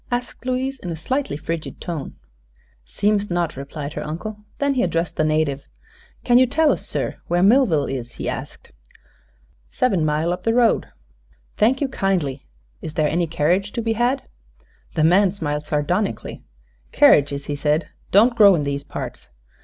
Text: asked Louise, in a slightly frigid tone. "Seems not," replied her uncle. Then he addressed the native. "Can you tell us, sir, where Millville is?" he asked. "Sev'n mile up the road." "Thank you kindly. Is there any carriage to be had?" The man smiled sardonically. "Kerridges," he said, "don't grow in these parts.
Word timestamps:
asked 0.09 0.47
Louise, 0.47 0.79
in 0.79 0.89
a 0.89 0.95
slightly 0.95 1.37
frigid 1.37 1.79
tone. 1.79 2.15
"Seems 2.83 3.29
not," 3.29 3.55
replied 3.55 3.93
her 3.93 4.03
uncle. 4.03 4.43
Then 4.57 4.73
he 4.73 4.81
addressed 4.81 5.15
the 5.15 5.23
native. 5.23 5.61
"Can 6.23 6.39
you 6.39 6.47
tell 6.47 6.71
us, 6.71 6.87
sir, 6.87 7.17
where 7.27 7.43
Millville 7.43 7.85
is?" 7.85 8.13
he 8.13 8.27
asked. 8.27 8.71
"Sev'n 9.69 10.03
mile 10.03 10.33
up 10.33 10.41
the 10.41 10.55
road." 10.55 10.87
"Thank 11.55 11.81
you 11.81 11.87
kindly. 11.87 12.47
Is 12.81 12.95
there 12.95 13.07
any 13.07 13.27
carriage 13.27 13.73
to 13.73 13.81
be 13.83 13.93
had?" 13.93 14.23
The 14.95 15.03
man 15.03 15.31
smiled 15.33 15.67
sardonically. 15.67 16.41
"Kerridges," 16.91 17.45
he 17.45 17.55
said, 17.55 17.89
"don't 18.09 18.35
grow 18.35 18.55
in 18.55 18.63
these 18.63 18.83
parts. 18.83 19.29